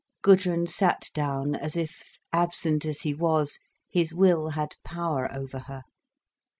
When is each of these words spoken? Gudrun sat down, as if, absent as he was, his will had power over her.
Gudrun 0.23 0.65
sat 0.65 1.11
down, 1.13 1.53
as 1.53 1.77
if, 1.77 2.17
absent 2.33 2.85
as 2.87 3.01
he 3.01 3.13
was, 3.13 3.59
his 3.87 4.15
will 4.15 4.49
had 4.49 4.75
power 4.83 5.31
over 5.31 5.59
her. 5.59 5.83